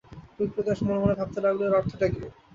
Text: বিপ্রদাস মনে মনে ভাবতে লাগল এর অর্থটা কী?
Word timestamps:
বিপ্রদাস 0.37 0.79
মনে 0.81 0.99
মনে 0.99 1.15
ভাবতে 1.19 1.39
লাগল 1.41 1.61
এর 1.63 1.77
অর্থটা 1.79 2.07
কী? 2.13 2.21